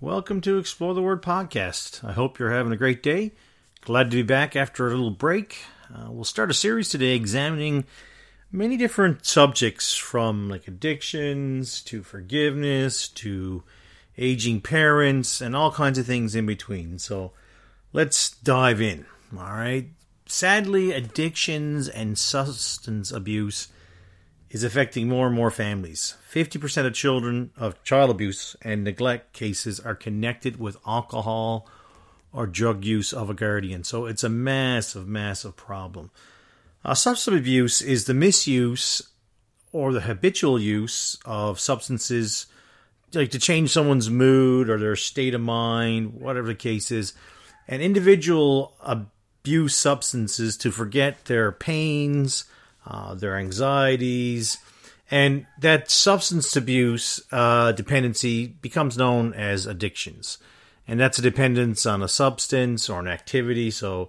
Welcome 0.00 0.42
to 0.42 0.58
Explore 0.58 0.92
the 0.92 1.00
Word 1.00 1.22
podcast. 1.22 2.04
I 2.04 2.12
hope 2.12 2.38
you're 2.38 2.50
having 2.50 2.70
a 2.70 2.76
great 2.76 3.02
day. 3.02 3.32
Glad 3.80 4.10
to 4.10 4.18
be 4.18 4.22
back 4.22 4.54
after 4.54 4.86
a 4.86 4.90
little 4.90 5.10
break. 5.10 5.56
Uh, 5.90 6.08
we'll 6.10 6.24
start 6.24 6.50
a 6.50 6.54
series 6.54 6.90
today 6.90 7.14
examining 7.14 7.86
many 8.52 8.76
different 8.76 9.24
subjects 9.24 9.96
from 9.96 10.50
like 10.50 10.68
addictions 10.68 11.80
to 11.84 12.02
forgiveness 12.02 13.08
to 13.08 13.64
aging 14.18 14.60
parents 14.60 15.40
and 15.40 15.56
all 15.56 15.72
kinds 15.72 15.96
of 15.96 16.04
things 16.04 16.34
in 16.34 16.44
between. 16.44 16.98
So 16.98 17.32
let's 17.94 18.32
dive 18.32 18.82
in. 18.82 19.06
All 19.34 19.44
right. 19.44 19.88
Sadly, 20.26 20.92
addictions 20.92 21.88
and 21.88 22.18
substance 22.18 23.10
abuse 23.10 23.68
is 24.50 24.64
affecting 24.64 25.08
more 25.08 25.26
and 25.26 25.34
more 25.34 25.50
families. 25.50 26.16
50% 26.32 26.86
of 26.86 26.94
children 26.94 27.50
of 27.56 27.82
child 27.82 28.10
abuse 28.10 28.56
and 28.62 28.84
neglect 28.84 29.32
cases 29.32 29.80
are 29.80 29.94
connected 29.94 30.58
with 30.58 30.76
alcohol 30.86 31.68
or 32.32 32.46
drug 32.46 32.84
use 32.84 33.12
of 33.12 33.30
a 33.30 33.34
guardian. 33.34 33.82
So 33.82 34.06
it's 34.06 34.24
a 34.24 34.28
massive, 34.28 35.08
massive 35.08 35.56
problem. 35.56 36.10
Uh, 36.84 36.94
substance 36.94 37.38
abuse 37.38 37.82
is 37.82 38.04
the 38.04 38.14
misuse 38.14 39.02
or 39.72 39.92
the 39.92 40.02
habitual 40.02 40.60
use 40.60 41.18
of 41.24 41.58
substances 41.58 42.46
like 43.14 43.30
to 43.30 43.38
change 43.38 43.70
someone's 43.70 44.10
mood 44.10 44.68
or 44.68 44.78
their 44.78 44.96
state 44.96 45.34
of 45.34 45.40
mind, 45.40 46.14
whatever 46.14 46.48
the 46.48 46.54
case 46.54 46.90
is. 46.90 47.14
An 47.68 47.80
individual 47.80 48.76
abuse 48.80 49.74
substances 49.74 50.56
to 50.58 50.70
forget 50.70 51.24
their 51.24 51.50
pains, 51.50 52.44
uh, 52.86 53.14
their 53.14 53.36
anxieties, 53.36 54.58
and 55.10 55.46
that 55.58 55.90
substance 55.90 56.56
abuse 56.56 57.20
uh, 57.32 57.72
dependency 57.72 58.46
becomes 58.46 58.96
known 58.96 59.34
as 59.34 59.66
addictions. 59.66 60.38
And 60.88 61.00
that's 61.00 61.18
a 61.18 61.22
dependence 61.22 61.84
on 61.84 62.02
a 62.02 62.08
substance 62.08 62.88
or 62.88 63.00
an 63.00 63.08
activity. 63.08 63.70
So 63.70 64.08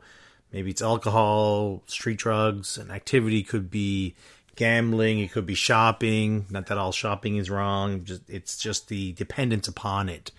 maybe 0.51 0.71
it's 0.71 0.81
alcohol, 0.81 1.81
street 1.87 2.17
drugs. 2.17 2.77
An 2.77 2.91
activity 2.91 3.43
could 3.43 3.71
be 3.71 4.15
gambling, 4.55 5.19
it 5.19 5.31
could 5.31 5.45
be 5.45 5.55
shopping. 5.55 6.45
Not 6.49 6.67
that 6.67 6.77
all 6.77 6.91
shopping 6.91 7.37
is 7.37 7.49
wrong, 7.49 8.05
it's 8.27 8.57
just 8.57 8.89
the 8.89 9.13
dependence 9.13 9.67
upon 9.67 10.09
it. 10.09 10.31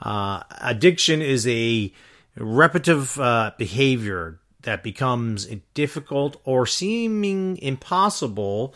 Uh, 0.00 0.42
addiction 0.60 1.22
is 1.22 1.46
a 1.46 1.92
repetitive 2.36 3.18
uh, 3.18 3.52
behavior 3.58 4.38
that 4.62 4.82
becomes 4.82 5.46
difficult 5.74 6.40
or 6.44 6.66
seeming 6.66 7.58
impossible 7.58 8.74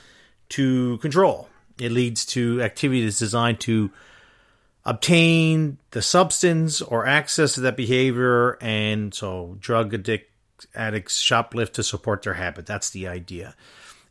to 0.50 0.98
control. 0.98 1.48
It 1.78 1.92
leads 1.92 2.24
to 2.26 2.62
activity 2.62 3.04
that's 3.04 3.18
designed 3.18 3.60
to 3.60 3.90
obtain 4.84 5.78
the 5.90 6.00
substance 6.00 6.80
or 6.80 7.06
access 7.06 7.54
to 7.54 7.60
that 7.62 7.76
behavior, 7.76 8.56
and 8.60 9.12
so 9.12 9.56
drug 9.60 9.92
addict, 9.92 10.30
addicts 10.74 11.22
shoplift 11.22 11.72
to 11.72 11.82
support 11.82 12.22
their 12.22 12.34
habit. 12.34 12.66
That's 12.66 12.90
the 12.90 13.08
idea. 13.08 13.54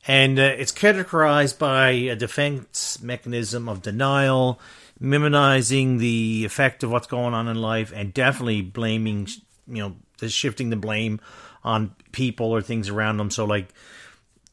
And 0.07 0.37
uh, 0.37 0.43
it's 0.43 0.71
characterized 0.71 1.57
by 1.57 1.89
a 1.89 2.15
defense 2.15 3.01
mechanism 3.01 3.67
of 3.67 3.81
denial, 3.81 4.59
minimizing 4.99 5.97
the 5.97 6.45
effect 6.45 6.83
of 6.83 6.91
what's 6.91 7.07
going 7.07 7.33
on 7.33 7.47
in 7.47 7.59
life, 7.59 7.91
and 7.95 8.13
definitely 8.13 8.61
blaming, 8.61 9.27
you 9.67 9.81
know, 9.81 9.95
shifting 10.27 10.69
the 10.69 10.75
blame 10.75 11.19
on 11.63 11.95
people 12.11 12.51
or 12.51 12.61
things 12.61 12.89
around 12.89 13.17
them. 13.17 13.31
So 13.31 13.45
like 13.45 13.69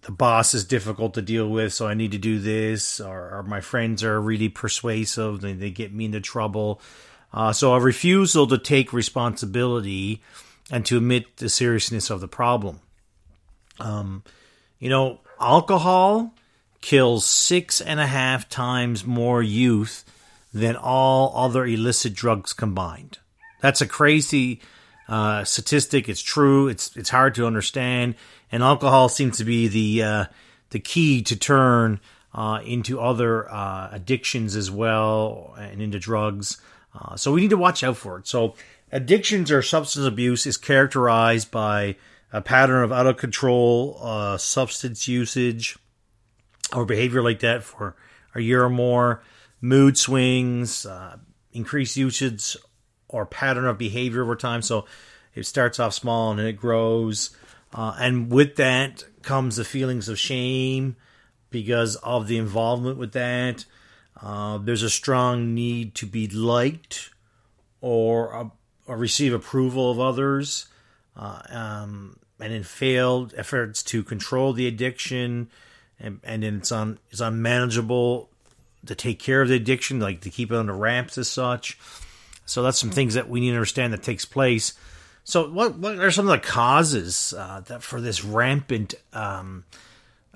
the 0.02 0.12
boss 0.12 0.54
is 0.54 0.64
difficult 0.64 1.14
to 1.14 1.22
deal 1.22 1.48
with, 1.48 1.72
so 1.72 1.86
I 1.86 1.94
need 1.94 2.12
to 2.12 2.18
do 2.18 2.38
this, 2.38 3.00
or, 3.00 3.38
or 3.38 3.42
my 3.44 3.60
friends 3.60 4.02
are 4.02 4.20
really 4.20 4.48
persuasive, 4.48 5.44
and 5.44 5.60
they 5.60 5.70
get 5.70 5.92
me 5.92 6.06
into 6.06 6.20
trouble. 6.20 6.80
Uh, 7.32 7.52
so 7.52 7.72
a 7.72 7.80
refusal 7.80 8.46
to 8.48 8.58
take 8.58 8.92
responsibility 8.92 10.20
and 10.70 10.84
to 10.86 10.96
admit 10.96 11.36
the 11.36 11.48
seriousness 11.48 12.10
of 12.10 12.20
the 12.20 12.28
problem. 12.28 12.80
Um, 13.78 14.24
you 14.78 14.88
know, 14.88 15.20
alcohol 15.40 16.34
kills 16.80 17.24
six 17.24 17.80
and 17.80 18.00
a 18.00 18.06
half 18.06 18.48
times 18.48 19.06
more 19.06 19.42
youth 19.42 20.04
than 20.52 20.76
all 20.76 21.32
other 21.36 21.64
illicit 21.64 22.12
drugs 22.12 22.52
combined. 22.52 23.18
That's 23.60 23.80
a 23.80 23.86
crazy 23.86 24.60
uh, 25.08 25.44
statistic. 25.44 26.08
It's 26.08 26.22
true. 26.22 26.68
It's 26.68 26.96
it's 26.96 27.10
hard 27.10 27.34
to 27.36 27.46
understand, 27.46 28.14
and 28.50 28.62
alcohol 28.62 29.08
seems 29.08 29.38
to 29.38 29.44
be 29.44 29.68
the 29.68 30.02
uh, 30.02 30.24
the 30.70 30.80
key 30.80 31.22
to 31.22 31.36
turn 31.36 32.00
uh, 32.34 32.60
into 32.64 33.00
other 33.00 33.50
uh, 33.52 33.88
addictions 33.92 34.56
as 34.56 34.70
well, 34.70 35.54
and 35.58 35.82
into 35.82 35.98
drugs. 35.98 36.60
Uh, 36.94 37.16
so 37.16 37.32
we 37.32 37.40
need 37.40 37.50
to 37.50 37.56
watch 37.56 37.82
out 37.82 37.96
for 37.96 38.18
it. 38.18 38.26
So 38.26 38.54
addictions 38.90 39.50
or 39.50 39.62
substance 39.62 40.06
abuse 40.06 40.46
is 40.46 40.56
characterized 40.56 41.50
by 41.50 41.96
a 42.32 42.40
pattern 42.40 42.84
of 42.84 42.92
out 42.92 43.06
of 43.06 43.16
control 43.16 43.98
uh, 44.00 44.36
substance 44.38 45.08
usage 45.08 45.78
or 46.74 46.86
behavior 46.86 47.22
like 47.22 47.40
that 47.40 47.62
for 47.62 47.96
a 48.34 48.40
year 48.40 48.64
or 48.64 48.70
more, 48.70 49.22
mood 49.60 49.98
swings, 49.98 50.86
increased 51.52 51.96
usage 51.96 52.56
or 53.12 53.24
pattern 53.24 53.66
of 53.66 53.78
behavior 53.78 54.22
over 54.22 54.34
time. 54.34 54.62
So 54.62 54.86
it 55.34 55.46
starts 55.46 55.78
off 55.78 55.94
small 55.94 56.32
and 56.32 56.40
it 56.40 56.56
grows. 56.56 57.30
Uh, 57.72 57.94
and 58.00 58.30
with 58.30 58.56
that 58.56 59.04
comes 59.22 59.56
the 59.56 59.64
feelings 59.64 60.08
of 60.08 60.18
shame 60.18 60.96
because 61.50 61.96
of 61.96 62.26
the 62.26 62.38
involvement 62.38 62.98
with 62.98 63.12
that. 63.12 63.64
Uh, 64.20 64.58
there's 64.58 64.82
a 64.82 64.90
strong 64.90 65.54
need 65.54 65.94
to 65.94 66.06
be 66.06 66.26
liked 66.26 67.10
or, 67.80 68.34
uh, 68.34 68.48
or 68.86 68.96
receive 68.96 69.32
approval 69.32 69.90
of 69.90 70.00
others. 70.00 70.66
Uh, 71.16 71.42
um, 71.50 72.16
and 72.42 72.52
in 72.52 72.64
failed 72.64 73.32
efforts 73.36 73.82
to 73.84 74.02
control 74.02 74.52
the 74.52 74.66
addiction, 74.66 75.48
and, 76.00 76.20
and 76.24 76.42
then 76.42 76.56
it's 76.56 76.72
on 76.72 76.98
it's 77.10 77.20
unmanageable 77.20 78.28
to 78.86 78.94
take 78.94 79.20
care 79.20 79.42
of 79.42 79.48
the 79.48 79.54
addiction, 79.54 80.00
like 80.00 80.20
to 80.22 80.30
keep 80.30 80.50
it 80.50 80.56
under 80.56 80.74
wraps 80.74 81.16
as 81.16 81.28
such. 81.28 81.78
So 82.44 82.62
that's 82.62 82.78
some 82.78 82.90
things 82.90 83.14
that 83.14 83.28
we 83.28 83.40
need 83.40 83.50
to 83.50 83.56
understand 83.56 83.92
that 83.92 84.02
takes 84.02 84.24
place. 84.24 84.74
So 85.24 85.48
what 85.50 85.76
what 85.76 85.98
are 85.98 86.10
some 86.10 86.28
of 86.28 86.32
the 86.32 86.46
causes 86.46 87.32
uh, 87.36 87.60
that 87.66 87.82
for 87.82 88.00
this 88.00 88.24
rampant 88.24 88.94
um, 89.12 89.64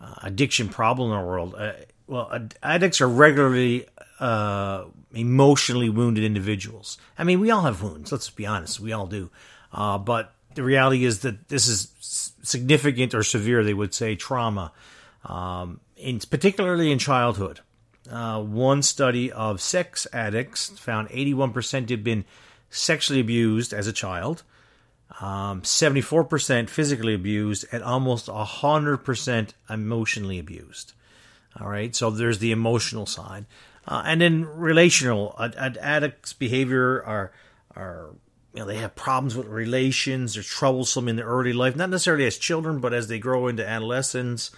uh, 0.01 0.15
addiction 0.23 0.69
problem 0.69 1.11
in 1.11 1.19
the 1.19 1.27
world? 1.27 1.55
Uh, 1.57 1.73
well, 2.07 2.49
addicts 2.63 3.01
are 3.01 3.09
regularly 3.09 3.87
uh, 4.21 4.85
emotionally 5.13 5.91
wounded 5.91 6.25
individuals. 6.25 6.99
I 7.19 7.25
mean, 7.25 7.41
we 7.41 7.51
all 7.51 7.63
have 7.63 7.83
wounds. 7.83 8.13
Let's 8.13 8.31
be 8.31 8.47
honest, 8.47 8.79
we 8.79 8.93
all 8.93 9.07
do. 9.07 9.31
Uh, 9.73 9.99
but 9.99 10.33
the 10.55 10.63
reality 10.63 11.05
is 11.05 11.21
that 11.21 11.49
this 11.49 11.67
is 11.67 11.93
significant 12.43 13.15
or 13.15 13.23
severe. 13.23 13.65
They 13.65 13.75
would 13.75 13.93
say 13.93 14.15
trauma, 14.15 14.73
um, 15.25 15.81
in, 15.97 16.21
particularly 16.21 16.93
in 16.93 16.99
childhood. 16.99 17.61
Uh, 18.11 18.43
one 18.43 18.83
study 18.83 19.33
of 19.33 19.61
sex 19.61 20.07
addicts 20.13 20.71
found 20.79 21.09
81% 21.09 21.91
had 21.91 22.05
been 22.05 22.25
sexually 22.71 23.21
abused 23.21 23.73
as 23.73 23.87
a 23.87 23.93
child, 23.93 24.43
um, 25.21 25.63
74% 25.63 26.69
physically 26.69 27.15
abused, 27.15 27.65
and 27.73 27.83
almost 27.83 28.27
100% 28.27 29.51
emotionally 29.71 30.39
abused. 30.39 30.93
All 31.61 31.69
right, 31.69 31.95
so 31.95 32.11
there's 32.11 32.39
the 32.39 32.53
emotional 32.53 33.07
side. 33.07 33.47
Uh, 33.89 34.03
and 34.05 34.21
then 34.21 34.45
relational, 34.45 35.35
ad- 35.39 35.79
addicts' 35.81 36.33
behavior 36.33 37.03
are, 37.05 37.33
are 37.75 38.11
you 38.53 38.61
know, 38.61 38.67
they 38.67 38.79
have 38.79 38.95
problems 38.97 39.37
with 39.37 39.47
relations, 39.47 40.35
they're 40.35 40.43
troublesome 40.43 41.09
in 41.09 41.17
their 41.17 41.27
early 41.27 41.53
life, 41.53 41.77
not 41.77 41.91
necessarily 41.91 42.27
as 42.27 42.37
children, 42.37 42.81
but 42.81 42.93
as 42.93 43.09
they 43.09 43.19
grow 43.19 43.49
into 43.49 43.67
adolescence. 43.67 44.51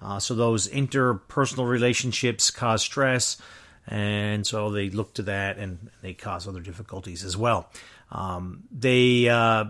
Uh, 0.00 0.18
so 0.18 0.34
those 0.34 0.68
interpersonal 0.68 1.68
relationships 1.68 2.50
cause 2.50 2.82
stress, 2.82 3.38
and 3.86 4.46
so 4.46 4.70
they 4.70 4.90
look 4.90 5.14
to 5.14 5.22
that, 5.22 5.58
and 5.58 5.90
they 6.02 6.12
cause 6.12 6.46
other 6.46 6.60
difficulties 6.60 7.24
as 7.24 7.36
well. 7.36 7.70
Um, 8.10 8.64
they, 8.70 9.28
uh, 9.28 9.64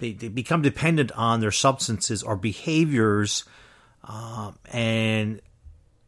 they, 0.00 0.12
they 0.12 0.28
become 0.28 0.62
dependent 0.62 1.12
on 1.12 1.40
their 1.40 1.52
substances 1.52 2.22
or 2.22 2.36
behaviors, 2.36 3.44
uh, 4.04 4.52
and 4.72 5.40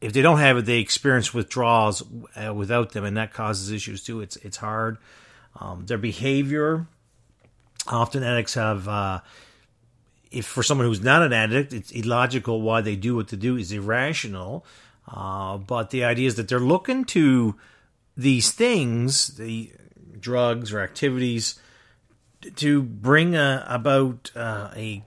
if 0.01 0.13
they 0.13 0.21
don't 0.21 0.39
have 0.39 0.59
it, 0.59 0.67
they 0.67 0.81
experience 0.81 1.33
withdrawals 1.33 2.03
uh, 2.37 2.53
without 2.53 2.93
them, 2.93 3.05
and 3.05 3.17
that 3.17 3.33
causes 3.33 3.71
issues 3.71 4.03
too. 4.03 4.21
It's 4.21 4.37
it's 4.37 4.59
hard. 4.59 4.99
Um, 5.59 5.87
their 5.87 5.99
behavior, 5.99 6.87
often 7.87 8.23
addicts 8.23 8.55
have 8.55 8.89
uh, 8.89 9.21
if 10.35 10.47
for 10.47 10.63
someone 10.63 10.87
who's 10.87 11.03
not 11.03 11.23
an 11.23 11.33
addict, 11.33 11.73
it's 11.73 11.91
illogical 11.93 12.61
why 12.61 12.81
they 12.81 12.97
do 12.97 13.17
what 13.17 13.29
they 13.29 13.37
do 13.37 13.57
is 13.57 13.73
irrational. 13.73 14.65
Uh, 15.07 15.59
but 15.59 15.91
the 15.91 16.05
idea 16.05 16.27
is 16.27 16.35
that 16.37 16.49
they're 16.49 16.59
looking 16.59 17.05
to 17.05 17.55
these 18.17 18.51
things, 18.51 19.29
the 19.37 19.71
drugs 20.19 20.73
or 20.73 20.81
activities, 20.81 21.59
to 22.57 22.83
bring 22.83 23.35
a, 23.35 23.65
about 23.69 24.31
uh, 24.35 24.71
a 24.77 25.03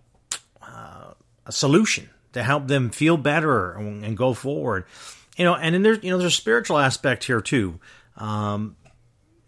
uh, 0.62 1.12
a 1.46 1.52
solution 1.52 2.10
to 2.34 2.44
help 2.44 2.68
them 2.68 2.90
feel 2.90 3.18
better 3.18 3.74
and, 3.74 4.04
and, 4.04 4.18
go 4.18 4.34
forward. 4.34 4.86
You 5.38 5.46
know, 5.46 5.56
and 5.56 5.74
then 5.74 5.84
there's 5.84 6.04
you 6.04 6.12
know 6.12 6.18
there's 6.18 6.34
a 6.34 6.36
spiritual 6.36 6.78
aspect 6.78 7.24
here 7.24 7.42
too. 7.42 7.80
Um, 8.18 8.76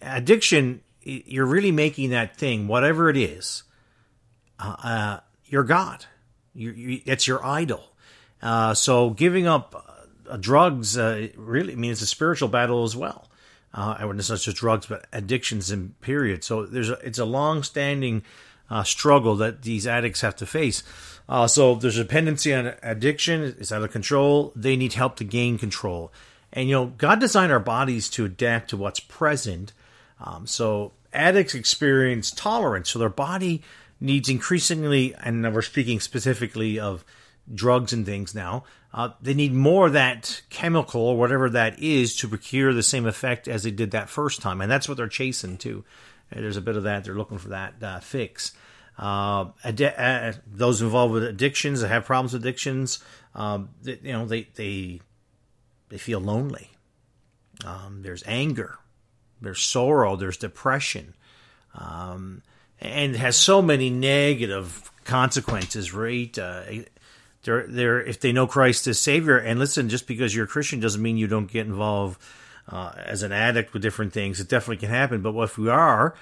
addiction 0.02 0.81
you're 1.02 1.46
really 1.46 1.72
making 1.72 2.12
that 2.12 2.36
thing, 2.36 2.68
whatever 2.68 3.10
it 3.10 3.18
is, 3.18 3.64
uh, 4.60 4.76
uh, 4.84 5.20
your 5.50 5.63
God. 5.63 6.06
You, 6.54 6.72
you, 6.72 7.01
it's 7.06 7.28
your 7.28 7.46
idol. 7.46 7.84
Uh, 8.42 8.74
so 8.74 9.10
giving 9.10 9.48
up 9.48 9.86
uh, 10.30 10.38
drugs 10.38 10.98
uh, 10.98 11.28
really 11.36 11.74
I 11.74 11.75
mean 11.75 11.92
it's 11.92 12.01
a 12.01 12.07
spiritual 12.07 12.48
battle 12.48 12.84
as 12.84 12.96
well. 12.96 13.28
Uh, 13.74 13.98
and 14.00 14.19
it's 14.19 14.30
not 14.30 14.40
just 14.40 14.57
drugs, 14.57 14.88
but 14.88 15.06
addictions 15.13 15.69
and 15.69 16.00
period. 16.01 16.44
So 16.44 16.66
there's 16.66 16.90
a, 16.90 16.94
it's 17.06 17.19
a 17.19 17.25
long 17.25 17.62
standing 17.62 18.24
uh, 18.69 18.84
struggle 18.84 19.36
that 19.38 19.62
these 19.62 19.86
addicts 19.86 20.22
have 20.22 20.36
to 20.38 20.46
face. 20.46 20.84
Uh, 21.28 21.46
so 21.46 21.75
there's 21.75 21.98
a 21.98 22.04
dependency 22.04 22.54
on 22.54 22.74
addiction; 22.81 23.44
it's 23.60 23.72
out 23.72 23.84
of 23.84 23.92
control. 23.92 24.52
They 24.56 24.75
need 24.75 24.94
help 24.94 25.18
to 25.18 25.24
gain 25.24 25.60
control. 25.60 26.12
And 26.52 26.68
you 26.68 26.75
know, 26.75 26.86
God 26.98 27.19
designed 27.19 27.52
our 27.52 27.60
bodies 27.60 28.10
to 28.12 28.25
adapt 28.25 28.72
to 28.72 28.78
what's 28.78 29.00
present. 29.00 29.72
Um, 30.19 30.48
so 30.48 30.92
addicts 31.13 31.54
experience 31.54 32.31
tolerance, 32.31 32.90
so 32.90 32.98
their 32.98 33.10
body 33.10 33.62
needs 34.00 34.30
increasingly, 34.30 35.13
and 35.16 35.54
we're 35.54 35.62
speaking 35.62 36.00
specifically 36.00 36.80
of 36.80 37.04
drugs 37.54 37.94
and 37.94 38.06
things 38.06 38.34
now. 38.36 38.63
Uh, 38.94 39.10
they 39.22 39.34
need 39.34 39.54
more 39.54 39.90
that 39.90 40.42
chemical 40.50 41.01
or 41.01 41.18
whatever 41.18 41.50
that 41.50 41.80
is 41.80 42.16
to 42.16 42.28
procure 42.28 42.74
the 42.74 42.84
same 42.84 43.06
effect 43.06 43.48
as 43.48 43.63
they 43.63 43.72
did 43.72 43.92
that 43.92 44.10
first 44.10 44.42
time, 44.42 44.62
and 44.62 44.72
that's 44.72 44.88
what 44.88 44.98
they're 44.98 45.07
chasing 45.07 45.57
too. 45.57 45.84
There's 46.31 46.57
a 46.57 46.62
bit 46.62 46.75
of 46.75 46.84
that; 46.84 47.04
they're 47.04 47.16
looking 47.16 47.38
for 47.38 47.50
that 47.50 47.81
uh, 47.81 48.00
fix. 48.00 48.54
Uh, 48.98 49.51
uh, 49.63 50.34
those 50.45 50.81
involved 50.81 51.13
with 51.13 51.24
addictions, 51.24 51.81
that 51.81 51.88
have 51.88 52.06
problems 52.06 52.34
with 52.34 52.42
addictions, 52.44 53.00
um, 53.34 53.69
they, 53.81 54.00
you 54.04 54.12
know, 54.12 54.25
they 54.25 54.48
they 54.56 55.02
they 55.90 55.98
feel 55.98 56.19
lonely. 56.19 56.72
Um, 57.66 58.02
there's 58.02 58.24
anger, 58.25 58.78
there's 59.42 59.62
sorrow, 59.62 60.16
there's 60.16 60.38
depression, 60.38 61.13
um, 61.75 62.42
and 62.81 63.16
has 63.16 63.36
so 63.36 63.62
many 63.62 63.90
negative 63.90 64.92
consequences. 65.04 65.94
Right? 65.94 66.38
Uh, 66.38 66.64
they're, 67.44 67.66
they're, 67.68 68.02
if 68.02 68.20
they 68.20 68.31
know 68.31 68.48
Christ 68.48 68.88
as 68.88 69.00
Savior, 69.00 69.38
and 69.38 69.60
listen, 69.60 69.90
just 69.90 70.08
because 70.08 70.36
you're 70.36 70.46
a 70.46 70.48
Christian 70.48 70.80
doesn't 70.80 71.02
mean 71.02 71.18
you 71.18 71.28
don't 71.28 71.52
get 71.52 71.66
involved 71.66 72.22
uh, 72.68 72.92
as 72.98 73.24
an 73.24 73.31
addict 73.31 73.74
with 73.74 73.81
different 73.81 74.14
things. 74.14 74.40
It 74.40 74.50
definitely 74.50 74.78
can 74.78 74.90
happen. 74.90 75.22
But 75.22 75.36
if 75.38 75.58
we 75.58 75.70
are 75.70 76.16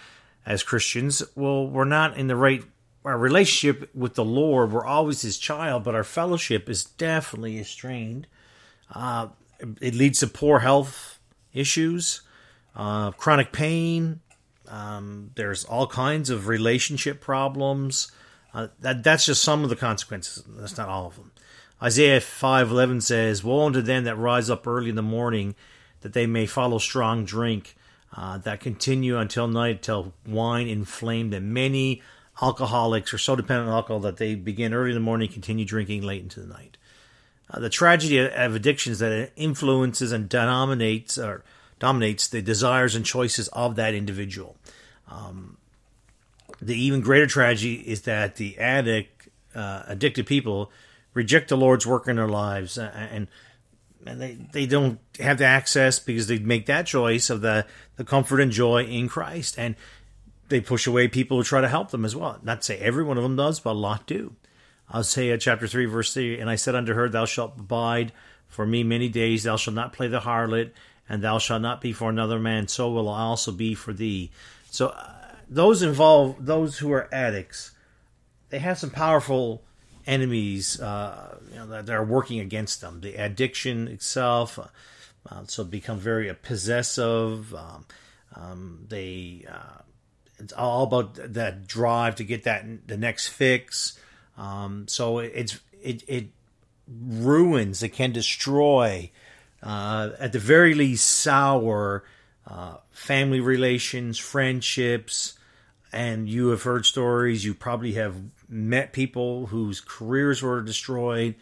as 0.46 0.64
Christians, 0.64 1.24
well, 1.36 1.68
we're 1.68 1.86
not 1.86 2.18
in 2.18 2.28
the 2.28 2.36
right 2.36 2.64
our 3.04 3.18
relationship 3.18 3.90
with 3.96 4.16
the 4.16 4.26
Lord. 4.26 4.72
We're 4.72 4.86
always 4.86 5.22
His 5.22 5.38
child, 5.38 5.84
but 5.84 5.96
our 5.96 6.04
fellowship 6.04 6.70
is 6.70 6.84
definitely 6.84 7.64
strained. 7.64 8.28
Uh, 8.94 9.30
it 9.82 9.96
leads 9.96 10.20
to 10.20 10.28
poor 10.28 10.60
health 10.60 11.20
issues, 11.54 12.22
uh, 12.76 13.12
chronic 13.12 13.52
pain. 13.52 14.20
Um, 14.70 15.32
there's 15.36 15.64
all 15.66 15.88
kinds 15.88 16.30
of 16.30 16.48
relationship 16.48 17.22
problems. 17.22 18.12
Uh, 18.54 18.68
that 18.80 19.04
that's 19.04 19.26
just 19.26 19.42
some 19.42 19.64
of 19.64 19.70
the 19.70 19.76
consequences. 19.76 20.44
That's 20.48 20.78
not 20.78 20.90
all 20.90 21.08
of 21.08 21.16
them. 21.16 21.32
Isaiah 21.82 22.22
five 22.22 22.72
eleven 22.72 23.02
says, 23.02 23.44
"Woe 23.44 23.66
unto 23.66 23.82
them 23.82 24.04
that 24.06 24.16
rise 24.16 24.50
up 24.50 24.66
early 24.66 24.90
in 24.90 24.96
the 24.96 25.02
morning, 25.02 25.56
that 26.02 26.14
they 26.14 26.26
may 26.26 26.46
follow 26.46 26.80
strong 26.80 27.24
drink, 27.26 27.76
uh, 28.16 28.40
that 28.40 28.60
continue 28.60 29.18
until 29.18 29.48
night, 29.48 29.84
till 29.84 30.14
wine 30.26 30.68
inflamed, 30.68 31.34
them." 31.34 31.54
many 31.54 32.02
alcoholics 32.42 33.14
are 33.14 33.18
so 33.18 33.36
dependent 33.36 33.70
on 33.70 33.76
alcohol 33.76 34.00
that 34.00 34.18
they 34.18 34.36
begin 34.36 34.74
early 34.74 34.90
in 34.90 34.96
the 34.96 35.02
morning, 35.02 35.28
continue 35.28 35.66
drinking 35.66 36.02
late 36.02 36.24
into 36.24 36.40
the 36.40 36.48
night." 36.48 36.78
Uh, 37.50 37.60
the 37.60 37.70
tragedy 37.70 38.18
of 38.20 38.56
addiction 38.56 38.92
is 38.92 39.00
that 39.00 39.12
it 39.12 39.34
influences 39.36 40.12
and 40.12 40.28
dominates 40.28 41.18
or 41.18 41.44
dominates 41.80 42.28
the 42.28 42.42
desires 42.42 42.96
and 42.96 43.06
choices 43.06 43.48
of 43.50 43.76
that 43.76 43.94
individual. 43.94 44.56
Um, 45.10 45.58
the 46.62 46.76
even 46.76 47.02
greater 47.02 47.28
tragedy 47.28 47.76
is 47.76 48.04
that 48.04 48.36
the 48.36 48.58
addict, 48.58 49.30
uh, 49.54 49.84
addicted 49.88 50.26
people, 50.26 50.72
reject 51.14 51.50
the 51.50 51.58
Lord's 51.58 51.86
work 51.86 52.08
in 52.08 52.16
their 52.16 52.28
lives, 52.28 52.78
uh, 52.78 52.92
and 53.12 53.28
and 54.06 54.22
they, 54.22 54.38
they 54.54 54.66
don't 54.66 55.00
have 55.20 55.38
the 55.38 55.46
access 55.46 56.00
because 56.00 56.28
they 56.28 56.40
make 56.40 56.66
that 56.68 56.86
choice 56.86 57.30
of 57.30 57.42
the, 57.42 57.66
the 57.98 58.06
comfort 58.06 58.40
and 58.40 58.52
joy 58.52 58.86
in 58.86 59.10
Christ, 59.10 59.58
and 59.58 59.76
they 60.48 60.62
push 60.62 60.88
away 60.88 61.10
people 61.10 61.38
who 61.38 61.44
try 61.44 61.60
to 61.60 61.68
help 61.68 61.92
them 61.92 62.06
as 62.06 62.16
well. 62.16 62.40
Not 62.42 62.62
to 62.62 62.66
say 62.66 62.78
every 62.78 63.04
one 63.04 63.18
of 63.18 63.24
them 63.24 63.36
does, 63.36 63.60
but 63.60 63.72
a 63.72 63.74
lot 63.74 64.08
do. 64.08 64.36
Isaiah 64.94 65.38
chapter 65.38 65.68
3, 65.68 65.86
verse 65.86 66.14
3 66.14 66.40
And 66.40 66.50
I 66.50 66.56
said 66.56 66.76
unto 66.76 66.94
her, 66.94 67.10
Thou 67.10 67.26
shalt 67.26 67.60
abide 67.60 68.14
for 68.48 68.66
me 68.66 68.84
many 68.84 69.10
days, 69.10 69.44
thou 69.44 69.58
shalt 69.58 69.76
not 69.76 69.94
play 69.94 70.08
the 70.08 70.22
harlot, 70.22 70.72
and 71.10 71.22
thou 71.22 71.38
shalt 71.38 71.62
not 71.62 71.82
be 71.82 71.94
for 71.94 72.10
another 72.10 72.40
man, 72.40 72.68
so 72.68 72.92
will 72.92 73.10
I 73.10 73.22
also 73.22 73.52
be 73.52 73.76
for 73.76 73.94
thee. 73.94 74.32
So, 74.70 74.88
uh, 74.88 75.14
those 75.50 75.82
involved, 75.82 76.46
those 76.46 76.78
who 76.80 76.92
are 76.92 77.10
addicts, 77.14 77.72
they 78.50 78.60
have 78.60 78.78
some 78.78 78.90
powerful 78.90 79.64
enemies 80.06 80.80
uh, 80.80 81.38
you 81.52 81.58
know, 81.58 81.82
that 81.82 81.90
are 81.90 82.04
working 82.04 82.40
against 82.40 82.82
them. 82.82 83.02
The 83.02 83.16
addiction 83.16 83.88
itself, 83.88 84.60
uh, 84.60 84.68
uh 85.30 85.44
so 85.46 85.64
become 85.64 86.00
very 86.00 86.34
possessive. 86.34 87.54
Um, 87.54 87.86
um, 88.36 88.86
they 88.88 89.46
uh, 89.50 89.82
it's 90.40 90.54
all 90.54 90.84
about 90.84 91.16
that 91.34 91.68
drive 91.68 92.16
to 92.16 92.24
get 92.24 92.44
that 92.44 92.88
the 92.88 92.98
next 92.98 93.28
fix. 93.28 94.00
Um, 94.38 94.88
so 94.88 95.20
it's 95.20 95.60
it 95.82 96.04
it 96.08 96.28
ruins. 96.88 97.84
It 97.84 97.90
can 97.90 98.12
destroy. 98.12 99.12
Uh, 99.62 100.12
at 100.20 100.34
the 100.34 100.40
very 100.40 100.74
least, 100.74 101.06
sour 101.06 102.04
uh, 102.46 102.78
family 102.92 103.40
relations, 103.40 104.18
friendships, 104.18 105.38
and 105.92 106.30
you 106.30 106.50
have 106.50 106.64
heard 106.64 106.86
stories. 106.86 107.44
You 107.44 107.54
probably 107.54 107.94
have 107.94 108.16
met 108.48 108.94
people 108.94 109.48
whose 109.48 109.82
careers 109.82 110.42
were 110.42 110.62
destroyed, 110.62 111.36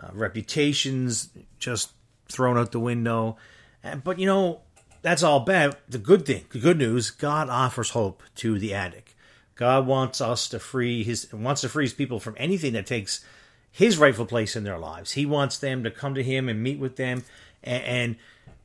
uh, 0.00 0.08
reputations 0.12 1.30
just 1.58 1.92
thrown 2.28 2.58
out 2.58 2.72
the 2.72 2.80
window. 2.80 3.36
And, 3.82 4.04
but 4.04 4.18
you 4.18 4.26
know, 4.26 4.60
that's 5.02 5.22
all 5.22 5.40
bad. 5.40 5.76
The 5.88 5.98
good 5.98 6.24
thing, 6.24 6.44
the 6.50 6.58
good 6.58 6.78
news, 6.78 7.10
God 7.10 7.48
offers 7.48 7.90
hope 7.90 8.22
to 8.36 8.58
the 8.58 8.74
addict. 8.74 9.14
God 9.54 9.86
wants 9.86 10.20
us 10.20 10.48
to 10.50 10.58
free 10.58 11.04
his 11.04 11.32
wants 11.32 11.60
to 11.60 11.68
free 11.68 11.84
his 11.84 11.92
people 11.92 12.18
from 12.18 12.34
anything 12.38 12.72
that 12.72 12.86
takes 12.86 13.24
his 13.70 13.98
rightful 13.98 14.26
place 14.26 14.56
in 14.56 14.64
their 14.64 14.78
lives. 14.78 15.12
He 15.12 15.26
wants 15.26 15.58
them 15.58 15.82
to 15.84 15.90
come 15.90 16.14
to 16.14 16.22
him 16.22 16.48
and 16.48 16.62
meet 16.62 16.78
with 16.78 16.96
them 16.96 17.24
and, 17.62 17.84
and 17.84 18.16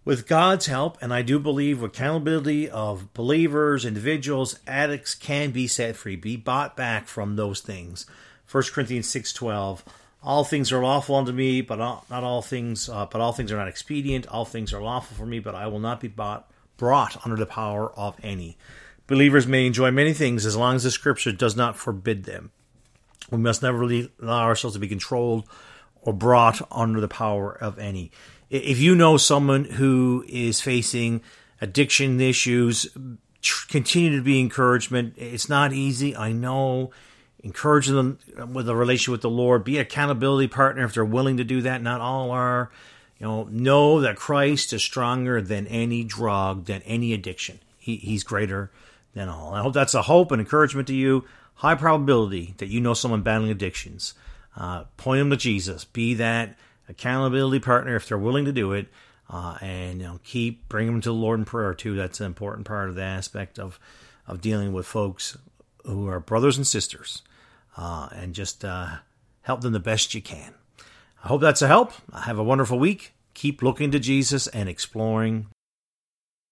with 0.08 0.26
God's 0.26 0.68
help, 0.68 0.98
and 1.02 1.14
I 1.14 1.22
do 1.22 1.38
believe 1.38 1.82
with 1.82 1.92
accountability 1.92 2.70
of 2.70 3.14
believers, 3.14 3.84
individuals, 3.84 4.58
addicts 4.66 5.14
can 5.14 5.52
be 5.52 5.68
set 5.68 5.98
free, 5.98 6.16
be 6.16 6.38
bought 6.38 6.78
back 6.78 7.10
from 7.10 7.36
those 7.36 7.60
things. 7.60 8.06
1 8.50 8.64
Corinthians 8.72 9.08
6.12 9.08 9.82
All 10.24 10.46
things 10.46 10.72
are 10.72 10.82
lawful 10.82 11.18
unto 11.18 11.34
me, 11.34 11.60
but 11.60 11.78
not 11.78 12.24
all 12.24 12.42
things, 12.42 12.88
uh, 12.88 13.06
but 13.06 13.20
all 13.20 13.34
things 13.34 13.52
are 13.52 13.58
not 13.58 13.68
expedient. 13.68 14.26
All 14.28 14.46
things 14.46 14.72
are 14.72 14.82
lawful 14.82 15.18
for 15.18 15.26
me, 15.26 15.40
but 15.40 15.56
I 15.56 15.68
will 15.68 15.80
not 15.80 16.00
be 16.00 16.08
bought, 16.08 16.50
brought 16.78 17.26
under 17.26 17.36
the 17.36 17.46
power 17.46 17.92
of 17.92 18.16
any. 18.24 18.58
Believers 19.08 19.46
may 19.46 19.66
enjoy 19.66 19.92
many 19.92 20.14
things 20.14 20.46
as 20.46 20.56
long 20.56 20.78
as 20.78 20.84
the 20.84 20.92
Scripture 20.92 21.34
does 21.34 21.58
not 21.58 21.76
forbid 21.76 22.24
them. 22.24 22.52
We 23.30 23.40
must 23.40 23.62
never 23.62 23.84
allow 23.84 24.44
ourselves 24.44 24.78
to 24.78 24.80
be 24.80 24.88
controlled 24.88 25.50
or 26.02 26.14
brought 26.14 26.66
under 26.72 27.02
the 27.02 27.10
power 27.10 27.52
of 27.52 27.78
any 27.78 28.12
if 28.50 28.80
you 28.80 28.96
know 28.96 29.18
someone 29.18 29.66
who 29.66 30.26
is 30.28 30.62
facing 30.62 31.22
addiction 31.62 32.20
issues, 32.22 32.88
continue 33.68 34.16
to 34.16 34.24
be 34.24 34.40
encouragement. 34.40 35.14
It's 35.18 35.50
not 35.50 35.74
easy, 35.74 36.16
I 36.16 36.32
know. 36.32 36.92
Encourage 37.44 37.88
them 37.88 38.20
with 38.52 38.68
a 38.68 38.76
relationship 38.76 39.12
with 39.12 39.22
the 39.22 39.30
Lord. 39.30 39.64
Be 39.64 39.78
accountability 39.78 40.48
partner 40.48 40.84
if 40.86 40.94
they're 40.94 41.06
willing 41.06 41.38
to 41.38 41.44
do 41.44 41.62
that. 41.62 41.82
Not 41.82 42.02
all 42.02 42.32
are. 42.32 42.72
You 43.20 43.28
know, 43.28 43.44
know 43.46 44.02
that 44.02 44.16
Christ 44.16 44.74
is 44.74 44.84
stronger 44.84 45.42
than 45.42 45.66
any 45.68 46.04
drug, 46.04 46.66
than 46.66 46.82
any 46.84 47.14
addiction. 47.14 47.60
He, 47.78 47.98
he's 47.98 48.24
greater 48.24 48.72
than 49.14 49.30
all. 49.30 49.54
I 49.54 49.62
hope 49.62 49.74
that's 49.74 49.96
a 49.96 50.04
hope 50.04 50.32
and 50.32 50.40
encouragement 50.40 50.88
to 50.90 50.96
you. 50.96 51.26
High 51.56 51.76
probability 51.76 52.54
that 52.58 52.68
you 52.68 52.80
know 52.80 52.94
someone 52.94 53.24
battling 53.24 53.50
addictions. 53.50 54.14
Uh, 54.56 54.86
point 54.98 55.20
them 55.20 55.30
to 55.32 55.38
Jesus. 55.38 55.86
Be 55.86 56.14
that 56.16 56.58
accountability 56.90 57.60
partner 57.60 57.96
if 57.96 58.08
they're 58.08 58.18
willing 58.18 58.46
to 58.46 58.52
do 58.52 58.74
it, 58.74 58.88
uh, 59.30 59.58
and 59.62 60.00
you 60.00 60.08
know 60.08 60.20
keep 60.24 60.68
bring 60.70 60.88
them 60.88 61.02
to 61.02 61.10
the 61.10 61.16
Lord 61.16 61.40
in 61.40 61.46
prayer 61.46 61.74
too. 61.74 61.96
That's 61.96 62.20
an 62.20 62.26
important 62.26 62.68
part 62.68 62.90
of 62.90 62.96
the 62.96 63.04
aspect 63.04 63.60
of 63.60 63.80
of 64.26 64.42
dealing 64.42 64.74
with 64.74 64.86
folks 64.86 65.38
who 65.86 66.08
are 66.08 66.20
brothers 66.20 66.58
and 66.58 66.68
sisters, 66.68 67.22
uh, 67.78 68.10
and 68.14 68.34
just 68.34 68.66
uh, 68.66 68.98
help 69.42 69.62
them 69.62 69.74
the 69.74 69.80
best 69.80 70.14
you 70.14 70.22
can. 70.22 70.54
I 71.24 71.28
hope 71.28 71.42
that's 71.42 71.62
a 71.62 71.68
help. 71.68 71.94
Have 72.14 72.40
a 72.40 72.44
wonderful 72.44 72.80
week. 72.80 73.14
Keep 73.34 73.62
looking 73.62 73.92
to 73.92 74.00
Jesus 74.00 74.48
and 74.48 74.68
exploring 74.68 75.48